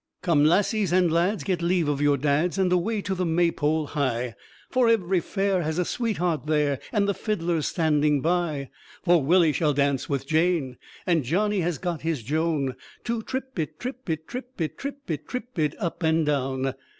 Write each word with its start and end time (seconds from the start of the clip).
Come 0.23 0.43
lasses 0.43 0.91
and 0.91 1.11
lads, 1.13 1.43
get 1.43 1.61
leave 1.61 1.87
of 1.87 2.01
your 2.01 2.17
dads, 2.17 2.57
And 2.57 2.71
away 2.73 3.03
to 3.03 3.13
the 3.13 3.23
Maypole 3.23 3.85
hie, 3.85 4.33
For 4.71 4.89
ev'ry 4.89 5.19
fair 5.19 5.61
has 5.61 5.77
a 5.77 5.85
sweetheart 5.85 6.47
there, 6.47 6.79
And 6.91 7.07
the 7.07 7.13
fiddler's 7.13 7.67
standing 7.67 8.19
by. 8.19 8.71
For 9.03 9.21
Willy 9.21 9.53
shall 9.53 9.73
dance 9.73 10.09
with 10.09 10.25
Jane, 10.25 10.77
And 11.05 11.23
Johnny 11.23 11.59
has 11.59 11.77
got 11.77 12.01
his 12.01 12.23
Joan, 12.23 12.75
To 13.03 13.21
trip 13.21 13.59
it, 13.59 13.79
trip 13.79 14.09
it, 14.09 14.27
trip 14.27 14.59
it, 14.59 14.75
trip 14.79 14.97
it, 15.11 15.27
Trip 15.27 15.59
it 15.59 15.75
up 15.79 16.01
and 16.01 16.25
down. 16.25 16.73